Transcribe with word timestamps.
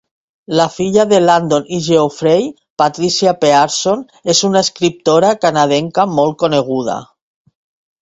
La 0.59 0.63
filla 0.75 1.03
de 1.11 1.19
Landon 1.25 1.69
i 1.77 1.81
Geoffrey, 1.89 2.49
Patricia 2.83 3.35
Pearson, 3.45 4.03
és 4.35 4.43
una 4.51 4.65
escriptora 4.69 5.33
canadenca 5.47 6.11
molt 6.19 6.45
coneguda. 6.45 7.01